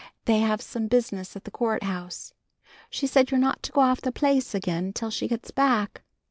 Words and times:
They 0.25 0.39
have 0.39 0.63
some 0.63 0.87
business 0.87 1.35
at 1.35 1.43
the 1.43 1.51
court 1.51 1.83
house. 1.83 2.33
She 2.89 3.05
said 3.05 3.29
you're 3.29 3.39
not 3.39 3.61
to 3.61 3.71
go 3.71 3.81
off 3.81 4.01
the 4.01 4.11
place 4.11 4.55
again 4.55 4.93
till 4.93 5.11
she 5.11 5.27
gets 5.27 5.51
back. 5.51 6.01